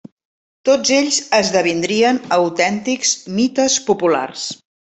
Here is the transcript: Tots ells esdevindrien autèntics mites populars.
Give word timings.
Tots 0.69 0.93
ells 0.95 1.19
esdevindrien 1.39 2.19
autèntics 2.39 3.15
mites 3.37 3.77
populars. 3.93 4.49